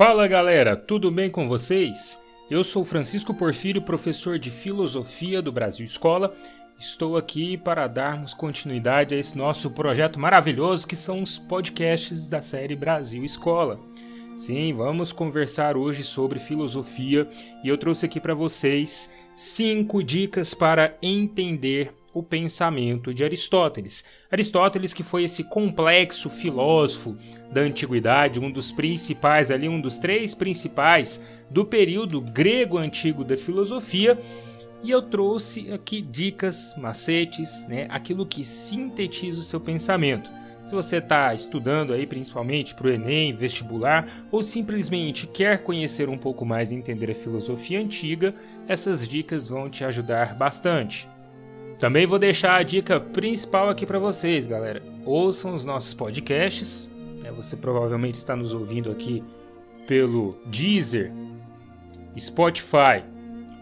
[0.00, 2.18] Fala galera, tudo bem com vocês?
[2.50, 6.32] Eu sou Francisco Porfírio, professor de Filosofia do Brasil Escola.
[6.78, 12.40] Estou aqui para darmos continuidade a esse nosso projeto maravilhoso que são os podcasts da
[12.40, 13.78] série Brasil Escola.
[14.38, 17.28] Sim, vamos conversar hoje sobre filosofia
[17.62, 24.04] e eu trouxe aqui para vocês cinco dicas para entender o pensamento de Aristóteles.
[24.30, 27.16] Aristóteles que foi esse complexo filósofo
[27.52, 33.36] da antiguidade, um dos principais ali, um dos três principais do período grego antigo da
[33.36, 34.18] filosofia.
[34.82, 40.30] E eu trouxe aqui dicas, macetes, né, aquilo que sintetiza o seu pensamento.
[40.64, 46.16] Se você está estudando aí principalmente para o Enem, vestibular, ou simplesmente quer conhecer um
[46.16, 48.34] pouco mais e entender a filosofia antiga,
[48.68, 51.08] essas dicas vão te ajudar bastante.
[51.80, 54.82] Também vou deixar a dica principal aqui para vocês, galera.
[55.02, 56.92] Ouçam os nossos podcasts.
[57.22, 57.32] Né?
[57.32, 59.24] Você provavelmente está nos ouvindo aqui
[59.88, 61.10] pelo Deezer,
[62.18, 63.02] Spotify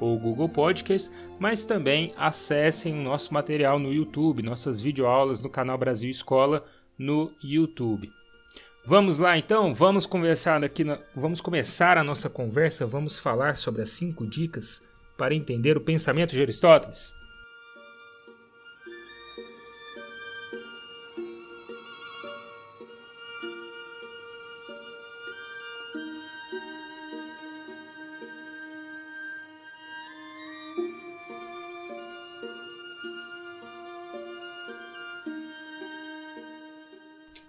[0.01, 1.09] ou Google Podcast,
[1.39, 6.65] mas também acessem o nosso material no YouTube, nossas videoaulas no canal Brasil Escola
[6.99, 8.11] no YouTube.
[8.85, 10.99] Vamos lá então, vamos conversar aqui, na...
[11.15, 14.83] vamos começar a nossa conversa, vamos falar sobre as cinco dicas
[15.17, 17.18] para entender o pensamento de Aristóteles.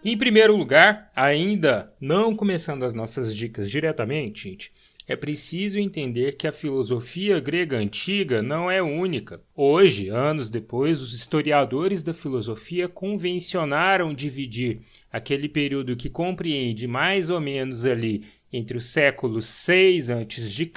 [0.01, 4.71] Em primeiro lugar, ainda não começando as nossas dicas diretamente, gente,
[5.05, 9.41] é preciso entender que a filosofia grega antiga não é única.
[9.53, 14.79] Hoje, anos depois, os historiadores da filosofia convencionaram dividir
[15.11, 20.71] aquele período que compreende mais ou menos ali entre o século 6 a.C.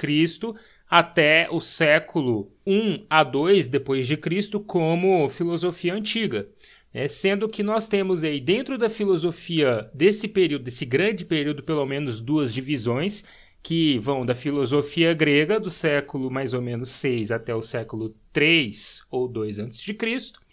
[0.89, 6.45] até o século 1 a 2 depois de Cristo como filosofia antiga.
[6.93, 11.85] É, sendo que nós temos aí dentro da filosofia desse período, desse grande período, pelo
[11.85, 13.25] menos duas divisões,
[13.63, 19.03] que vão da filosofia grega do século mais ou menos 6 até o século 3
[19.09, 19.97] ou 2 a.C.,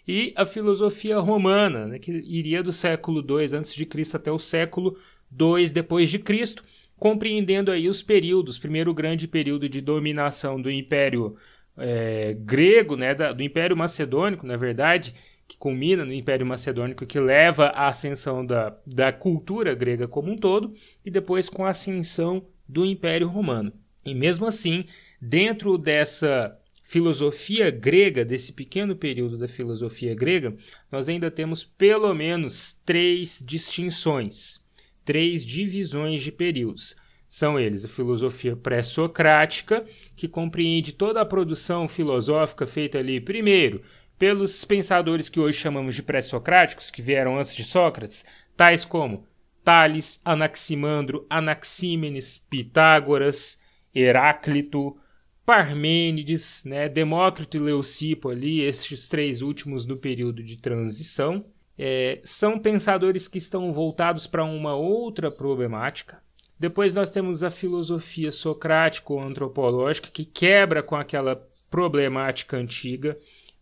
[0.07, 3.87] e a filosofia romana, né, que iria do século 2 a.C.
[4.13, 4.97] até o século
[5.29, 6.63] 2 depois de Cristo,
[6.97, 11.35] compreendendo aí os períodos, primeiro grande período de dominação do Império
[11.77, 15.13] é, grego, né, da, do Império Macedônico, na verdade,
[15.51, 20.37] que culmina no Império Macedônico, que leva à ascensão da, da cultura grega como um
[20.37, 20.73] todo,
[21.05, 23.73] e depois com a ascensão do Império Romano.
[24.05, 24.85] E mesmo assim,
[25.21, 30.55] dentro dessa filosofia grega, desse pequeno período da filosofia grega,
[30.89, 34.61] nós ainda temos pelo menos três distinções,
[35.03, 36.95] três divisões de períodos.
[37.27, 39.85] São eles a filosofia pré-socrática,
[40.15, 43.81] que compreende toda a produção filosófica feita ali, primeiro,
[44.21, 48.23] pelos pensadores que hoje chamamos de pré-socráticos, que vieram antes de Sócrates,
[48.55, 49.25] tais como
[49.63, 53.59] Tales, Anaximandro, Anaxímenes, Pitágoras,
[53.95, 54.95] Heráclito,
[55.43, 61.43] Parmênides, né, Demócrito e Leucipo ali, estes três últimos no período de transição,
[61.75, 66.21] é, são pensadores que estão voltados para uma outra problemática.
[66.59, 73.17] Depois nós temos a filosofia socrático-antropológica, que quebra com aquela problemática antiga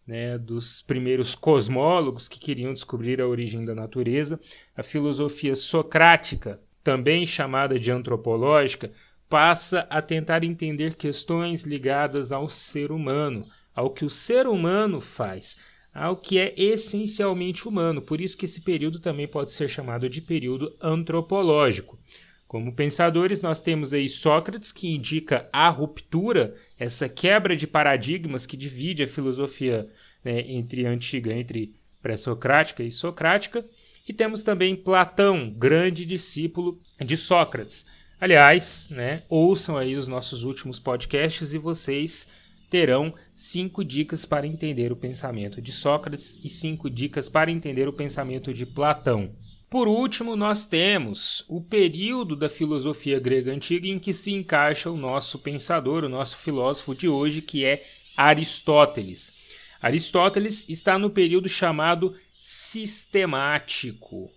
[0.09, 4.41] né, dos primeiros cosmólogos que queriam descobrir a origem da natureza,
[4.75, 8.91] a filosofia socrática, também chamada de antropológica,
[9.29, 15.59] passa a tentar entender questões ligadas ao ser humano, ao que o ser humano faz,
[15.93, 18.01] ao que é essencialmente humano.
[18.01, 21.99] Por isso que esse período também pode ser chamado de período antropológico.
[22.49, 28.57] Como pensadores, nós temos aí Sócrates, que indica a ruptura, essa quebra de paradigmas que
[28.57, 29.87] divide a filosofia
[30.25, 33.63] né, entre antiga, entre pré-socrática e socrática.
[34.07, 37.85] E temos também Platão, grande discípulo de Sócrates.
[38.19, 42.29] Aliás, né, ouçam aí os nossos últimos podcasts e vocês
[42.67, 47.93] terão cinco dicas para entender o pensamento de Sócrates e cinco dicas para entender o
[47.93, 49.35] pensamento de Platão.
[49.69, 54.97] Por último, nós temos o período da filosofia grega antiga em que se encaixa o
[54.97, 57.83] nosso pensador, o nosso filósofo de hoje, que é
[58.17, 59.31] Aristóteles.
[59.79, 64.31] Aristóteles está no período chamado sistemático.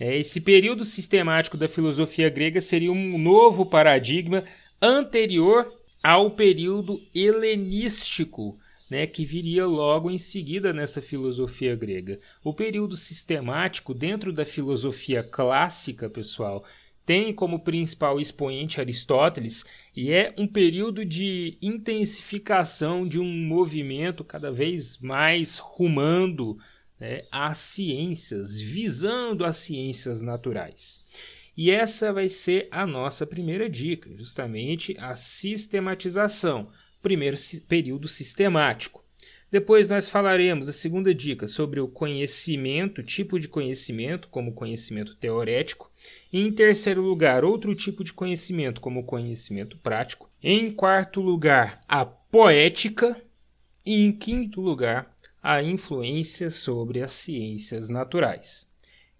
[0.00, 4.42] É, esse período sistemático da filosofia grega seria um novo paradigma
[4.80, 5.70] anterior
[6.02, 8.58] ao período helenístico
[8.90, 12.18] né, que viria logo em seguida nessa filosofia grega.
[12.42, 16.64] O período sistemático, dentro da filosofia clássica, pessoal,
[17.04, 19.64] tem como principal expoente Aristóteles
[19.96, 26.58] e é um período de intensificação de um movimento cada vez mais rumando
[27.00, 31.02] né, às ciências, visando as ciências naturais.
[31.56, 36.68] E essa vai ser a nossa primeira dica, justamente a sistematização,
[37.02, 37.36] primeiro
[37.68, 39.04] período sistemático.
[39.50, 45.90] Depois nós falaremos a segunda dica sobre o conhecimento, tipo de conhecimento, como conhecimento teorético.
[46.30, 50.28] Em terceiro lugar, outro tipo de conhecimento, como conhecimento prático.
[50.42, 53.16] Em quarto lugar, a poética.
[53.86, 58.70] E em quinto lugar, a influência sobre as ciências naturais.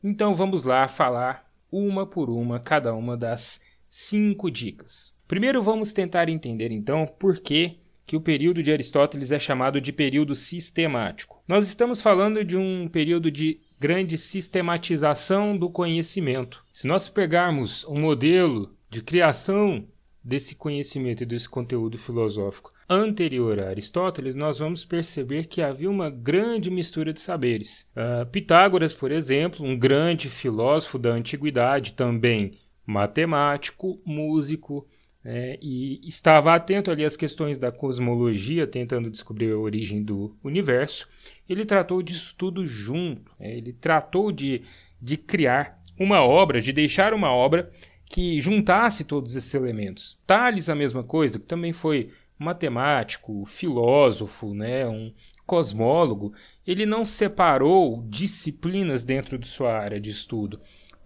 [0.05, 5.17] Então vamos lá falar uma por uma cada uma das cinco dicas.
[5.27, 9.93] Primeiro vamos tentar entender então por que que o período de Aristóteles é chamado de
[9.93, 11.43] período sistemático.
[11.47, 16.65] Nós estamos falando de um período de grande sistematização do conhecimento.
[16.73, 19.87] Se nós pegarmos um modelo de criação
[20.25, 26.09] desse conhecimento e desse conteúdo filosófico anterior a Aristóteles, nós vamos perceber que havia uma
[26.09, 27.91] grande mistura de saberes.
[27.95, 32.53] Uh, Pitágoras, por exemplo, um grande filósofo da antiguidade, também
[32.89, 34.87] matemático, músico,
[35.23, 41.07] é, e estava atento ali às questões da cosmologia, tentando descobrir a origem do universo.
[41.47, 43.31] Ele tratou disso tudo junto.
[43.39, 44.63] É, ele tratou de,
[45.03, 47.71] de criar uma obra, de deixar uma obra
[48.07, 50.19] que juntasse todos esses elementos.
[50.27, 55.13] Tales, a mesma coisa, que também foi matemático, filósofo, né, um
[55.45, 56.33] cosmólogo,
[56.67, 60.59] ele não separou disciplinas dentro de sua área de estudo.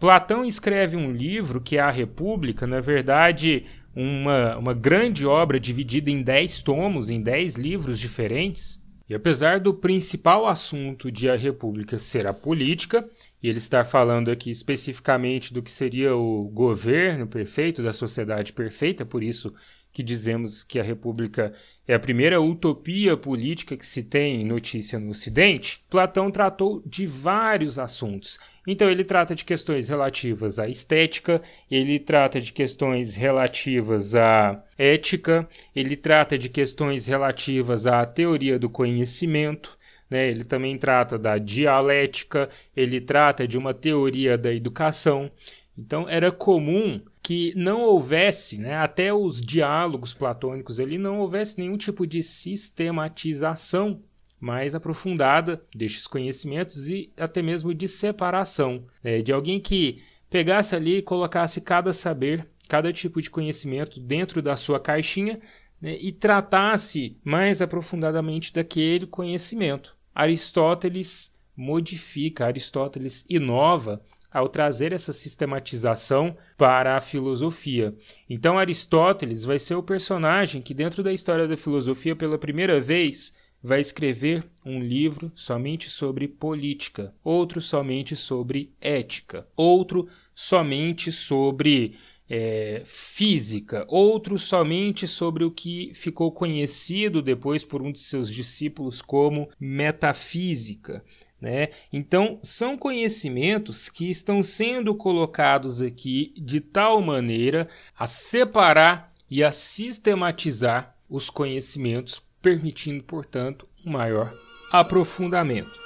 [0.03, 6.11] Platão escreve um livro que é a República, na verdade, uma, uma grande obra dividida
[6.11, 8.83] em dez tomos, em dez livros diferentes.
[9.09, 13.09] E apesar do principal assunto de A República ser a política,
[13.41, 19.07] e ele estar falando aqui especificamente do que seria o governo perfeito, da sociedade perfeita,
[19.07, 19.55] por isso
[19.93, 21.53] que dizemos que a República
[21.87, 27.79] é a primeira utopia política que se tem notícia no Ocidente, Platão tratou de vários
[27.79, 28.41] assuntos.
[28.67, 35.49] Então, ele trata de questões relativas à estética, ele trata de questões relativas à ética,
[35.75, 39.77] ele trata de questões relativas à teoria do conhecimento.
[40.09, 40.29] Né?
[40.29, 45.29] Ele também trata da dialética, ele trata de uma teoria da educação.
[45.77, 51.77] Então, era comum que não houvesse, né, até os diálogos platônicos ali, não houvesse nenhum
[51.77, 54.03] tipo de sistematização
[54.43, 60.97] mais aprofundada destes conhecimentos e até mesmo de separação, né, de alguém que pegasse ali
[60.97, 65.39] e colocasse cada saber, cada tipo de conhecimento dentro da sua caixinha
[65.81, 69.97] né, e tratasse mais aprofundadamente daquele conhecimento.
[70.13, 77.95] Aristóteles modifica, Aristóteles inova ao trazer essa sistematização para a filosofia.
[78.29, 83.37] Então, Aristóteles vai ser o personagem que, dentro da história da filosofia, pela primeira vez,
[83.63, 91.95] vai escrever um livro somente sobre política, outro somente sobre ética, outro somente sobre
[92.29, 99.03] é, física, outro somente sobre o que ficou conhecido depois por um de seus discípulos
[99.03, 101.05] como metafísica.
[101.41, 101.69] Né?
[101.93, 109.53] Então, são conhecimentos que estão sendo colocados aqui de tal maneira a separar e a
[109.53, 114.35] sistematizar os conhecimentos, permitindo, portanto, um maior
[114.73, 115.81] aprofundamento.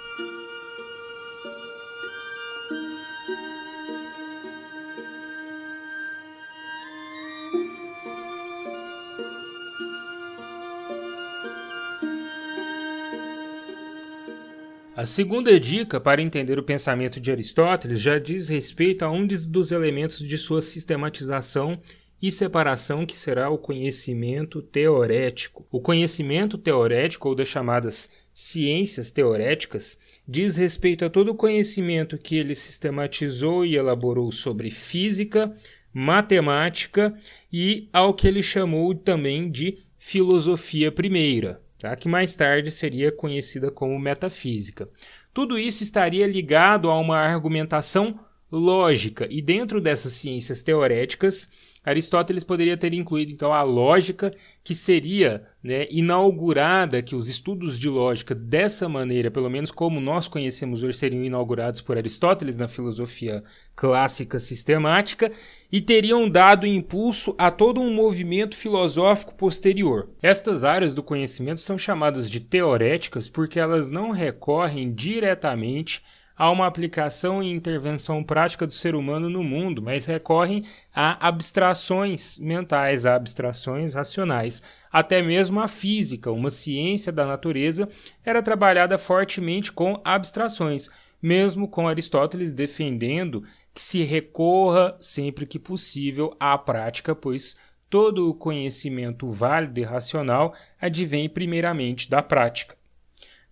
[14.97, 19.71] A segunda dica para entender o pensamento de Aristóteles já diz respeito a um dos
[19.71, 21.79] elementos de sua sistematização
[22.21, 25.67] e separação que será o conhecimento teorético.
[25.71, 32.37] O conhecimento teorético, ou das chamadas ciências teoréticas, diz respeito a todo o conhecimento que
[32.37, 35.55] ele sistematizou e elaborou sobre física,
[35.93, 37.17] matemática
[37.53, 41.95] e ao que ele chamou também de filosofia primeira tá?
[41.97, 44.87] que mais tarde seria conhecida como metafísica.
[45.33, 48.19] Tudo isso estaria ligado a uma argumentação
[48.51, 51.51] lógica, e dentro dessas ciências teoréticas,
[51.87, 57.89] Aristóteles poderia ter incluído então a lógica que seria né, inaugurada, que os estudos de
[57.89, 63.41] lógica dessa maneira, pelo menos como nós conhecemos hoje, seriam inaugurados por Aristóteles na filosofia
[63.77, 65.31] clássica sistemática
[65.71, 70.11] e teriam dado impulso a todo um movimento filosófico posterior.
[70.21, 76.03] Estas áreas do conhecimento são chamadas de teoréticas porque elas não recorrem diretamente
[76.37, 80.65] a uma aplicação e intervenção prática do ser humano no mundo, mas recorrem
[80.95, 84.61] a abstrações mentais, a abstrações racionais.
[84.93, 87.89] Até mesmo a física, uma ciência da natureza,
[88.25, 90.91] era trabalhada fortemente com abstrações,
[91.23, 97.57] mesmo com Aristóteles defendendo que se recorra sempre que possível à prática, pois
[97.89, 102.77] todo o conhecimento válido e racional advém primeiramente da prática.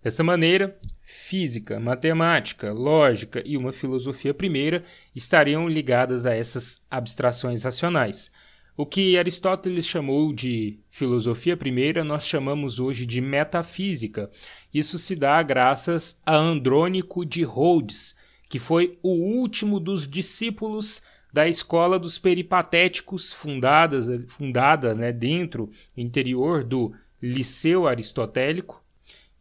[0.05, 4.83] Dessa maneira, física, matemática, lógica e uma filosofia primeira
[5.15, 8.31] estariam ligadas a essas abstrações racionais.
[8.77, 14.29] O que Aristóteles chamou de filosofia primeira, nós chamamos hoje de metafísica.
[14.71, 18.15] Isso se dá graças a Andrônico de Rhodes,
[18.47, 21.01] que foi o último dos discípulos
[21.33, 28.84] da escola dos peripatéticos, fundadas, fundada né, dentro, interior do Liceu Aristotélico,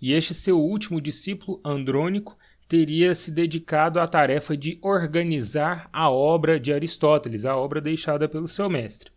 [0.04, 2.37] e este seu último discípulo, Andrônico,
[2.68, 8.46] teria se dedicado à tarefa de organizar a obra de Aristóteles, a obra deixada pelo
[8.46, 9.11] seu mestre.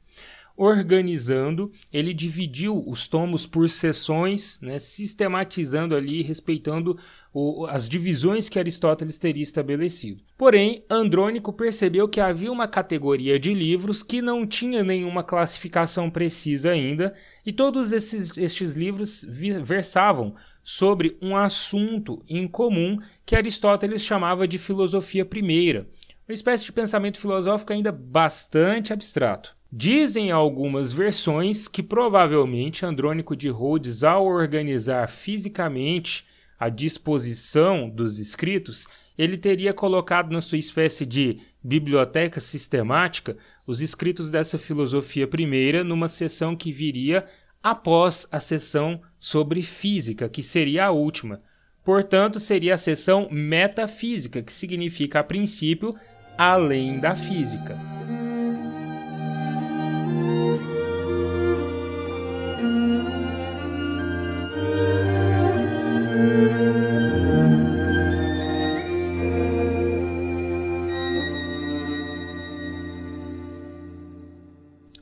[0.60, 6.98] Organizando, ele dividiu os tomos por seções, né, sistematizando ali, respeitando
[7.32, 10.24] o, as divisões que Aristóteles teria estabelecido.
[10.36, 16.72] Porém, Andrônico percebeu que havia uma categoria de livros que não tinha nenhuma classificação precisa
[16.72, 17.14] ainda,
[17.46, 19.24] e todos esses, estes livros
[19.62, 20.34] versavam
[20.64, 25.88] sobre um assunto em comum que Aristóteles chamava de filosofia primeira,
[26.28, 29.57] uma espécie de pensamento filosófico ainda bastante abstrato.
[29.72, 36.26] Dizem algumas versões que provavelmente Andrônico de Rhodes, ao organizar fisicamente
[36.58, 44.30] a disposição dos escritos, ele teria colocado na sua espécie de biblioteca sistemática os escritos
[44.30, 47.26] dessa filosofia primeira numa seção que viria
[47.62, 51.42] após a sessão sobre física, que seria a última.
[51.84, 55.94] Portanto, seria a sessão metafísica, que significa, a princípio,
[56.38, 57.78] além da física.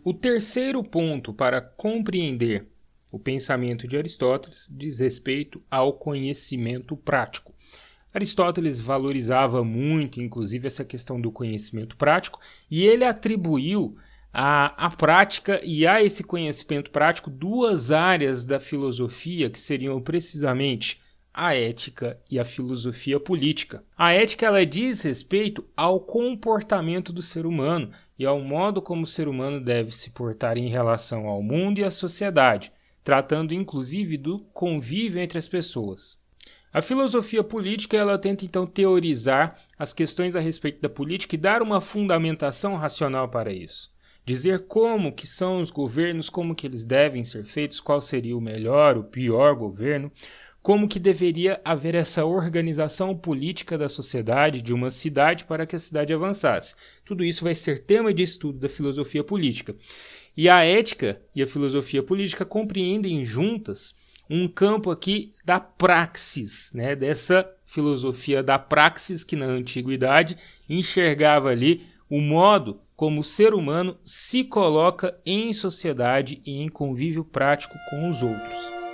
[0.07, 2.67] O terceiro ponto para compreender
[3.11, 7.51] o pensamento de Aristóteles diz respeito ao conhecimento prático.
[8.13, 13.97] Aristóteles valorizava muito, inclusive, essa questão do conhecimento prático, e ele atribuiu
[14.31, 21.01] à, à prática e a esse conhecimento prático duas áreas da filosofia que seriam precisamente
[21.35, 23.83] a ética e a filosofia política.
[23.97, 29.07] A ética ela diz respeito ao comportamento do ser humano e ao modo como o
[29.07, 32.71] ser humano deve se portar em relação ao mundo e à sociedade
[33.05, 36.19] tratando inclusive do convívio entre as pessoas.
[36.73, 41.61] A filosofia política ela tenta então teorizar as questões a respeito da política e dar
[41.61, 43.93] uma fundamentação racional para isso.
[44.25, 48.41] Dizer como que são os governos, como que eles devem ser feitos, qual seria o
[48.41, 50.11] melhor, o pior governo,
[50.65, 55.79] como que deveria haver essa organização política da sociedade, de uma cidade, para que a
[55.79, 56.75] cidade avançasse.
[57.05, 59.75] Tudo isso vai ser tema de estudo da filosofia política.
[60.35, 63.93] E a ética e a filosofia política compreendem juntas
[64.27, 66.95] um campo aqui da praxis, né?
[66.95, 70.35] dessa filosofia da praxis que na antiguidade
[70.67, 77.23] enxergava ali o modo como o ser humano se coloca em sociedade e em convívio
[77.23, 78.84] prático com os outros.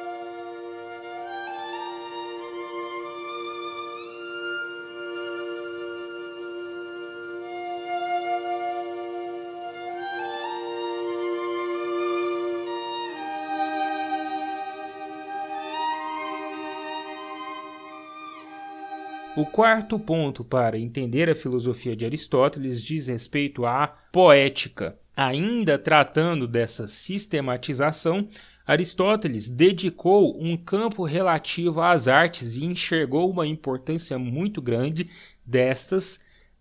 [19.41, 24.95] O quarto ponto para entender a filosofia de Aristóteles diz respeito à poética.
[25.17, 28.27] Ainda tratando dessa sistematização,
[28.67, 35.10] Aristóteles dedicou um campo relativo às artes e enxergou uma importância muito grande
[35.43, 36.19] destas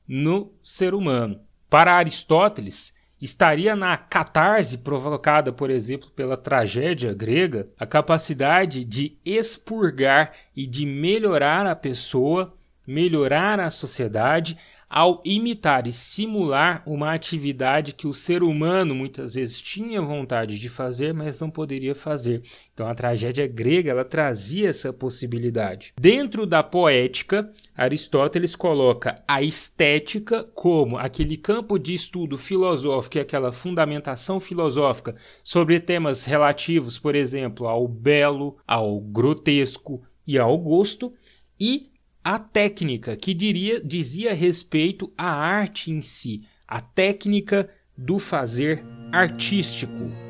[0.09, 1.39] no ser humano.
[1.69, 10.33] Para Aristóteles, estaria na catarse provocada, por exemplo, pela tragédia grega, a capacidade de expurgar
[10.57, 12.55] e de melhorar a pessoa
[12.87, 14.57] melhorar a sociedade
[14.91, 20.69] ao imitar e simular uma atividade que o ser humano muitas vezes tinha vontade de
[20.69, 22.43] fazer, mas não poderia fazer.
[22.75, 25.95] Então a tragédia grega ela trazia essa possibilidade.
[26.01, 33.53] Dentro da poética, Aristóteles coloca a estética como aquele campo de estudo filosófico e aquela
[33.53, 41.13] fundamentação filosófica sobre temas relativos, por exemplo, ao belo, ao grotesco e ao gosto,
[41.61, 41.91] e
[42.25, 50.30] a técnica, que diria, dizia respeito à arte em si, a técnica do fazer artístico.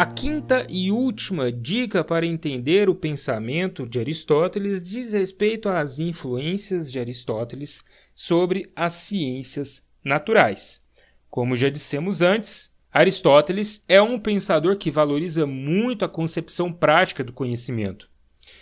[0.00, 6.92] A quinta e última dica para entender o pensamento de Aristóteles diz respeito às influências
[6.92, 7.82] de Aristóteles
[8.14, 10.84] sobre as ciências naturais.
[11.28, 17.32] Como já dissemos antes, Aristóteles é um pensador que valoriza muito a concepção prática do
[17.32, 18.08] conhecimento.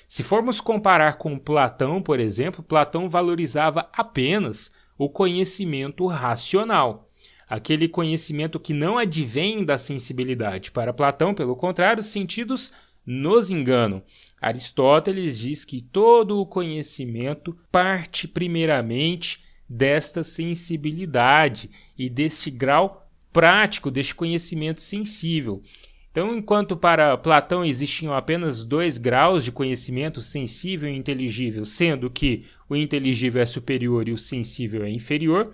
[0.09, 7.05] Se formos comparar com Platão, por exemplo, Platão valorizava apenas o conhecimento racional
[7.48, 10.70] aquele conhecimento que não advém da sensibilidade.
[10.70, 12.72] Para Platão, pelo contrário, os sentidos
[13.04, 14.02] nos enganam.
[14.40, 24.14] Aristóteles diz que todo o conhecimento parte primeiramente desta sensibilidade e deste grau prático, deste
[24.14, 25.62] conhecimento sensível.
[26.10, 32.46] Então, enquanto para Platão existiam apenas dois graus de conhecimento, sensível e inteligível, sendo que
[32.70, 35.52] o inteligível é superior e o sensível é inferior,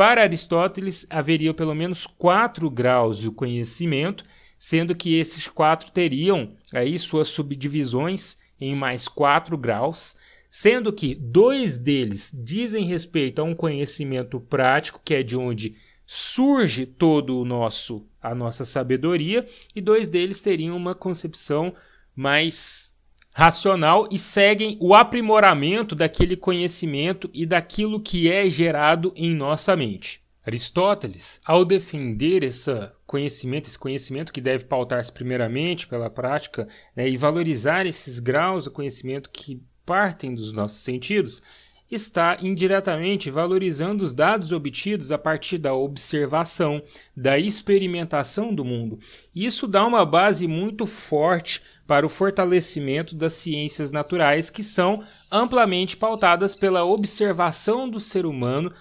[0.00, 4.24] para Aristóteles, haveria pelo menos quatro graus de conhecimento,
[4.58, 10.16] sendo que esses quatro teriam aí suas subdivisões em mais quatro graus,
[10.50, 15.76] sendo que dois deles dizem respeito a um conhecimento prático, que é de onde
[16.06, 21.74] surge todo o nosso a nossa sabedoria, e dois deles teriam uma concepção
[22.16, 22.96] mais
[23.32, 30.22] racional e seguem o aprimoramento daquele conhecimento e daquilo que é gerado em nossa mente.
[30.44, 32.70] Aristóteles, ao defender esse
[33.06, 38.70] conhecimento, esse conhecimento que deve pautar-se primeiramente pela prática né, e valorizar esses graus do
[38.70, 41.42] conhecimento que partem dos nossos sentidos,
[41.90, 46.82] está indiretamente valorizando os dados obtidos a partir da observação,
[47.16, 48.98] da experimentação do mundo.
[49.34, 55.96] Isso dá uma base muito forte para o fortalecimento das ciências naturais, que são amplamente
[55.96, 58.72] pautadas pela observação do ser humano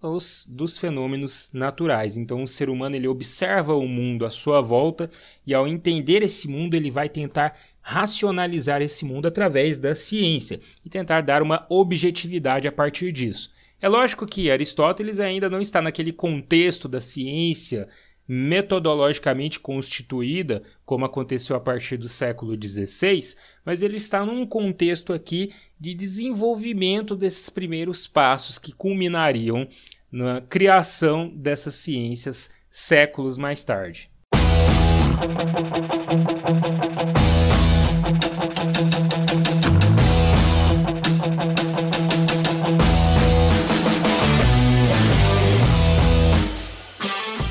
[0.00, 2.16] os, dos fenômenos naturais.
[2.16, 5.10] Então, o ser humano ele observa o mundo à sua volta
[5.46, 10.88] e, ao entender esse mundo, ele vai tentar racionalizar esse mundo através da ciência e
[10.88, 13.50] tentar dar uma objetividade a partir disso.
[13.80, 17.86] É lógico que Aristóteles ainda não está naquele contexto da ciência
[18.28, 25.50] metodologicamente constituída, como aconteceu a partir do século XVI, mas ele está num contexto aqui
[25.80, 29.66] de desenvolvimento desses primeiros passos que culminariam
[30.12, 34.10] na criação dessas ciências séculos mais tarde.